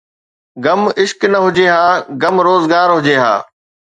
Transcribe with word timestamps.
غم 0.63 0.81
عشق 0.99 1.19
نه 1.31 1.39
هجي 1.45 1.67
ها، 1.75 1.85
غم 2.21 2.35
روزگار 2.47 2.89
هجي 2.95 3.15
ها 3.23 3.35